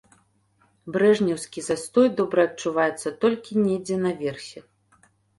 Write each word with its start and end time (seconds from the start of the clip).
Брэжнеўскі 0.93 1.59
застой 1.65 2.07
добра 2.19 2.45
адчуваецца 2.49 3.13
толькі 3.25 3.51
недзе 3.67 3.99
наверсе. 4.07 4.59